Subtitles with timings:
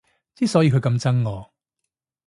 [0.33, 1.53] 之所以佢咁憎我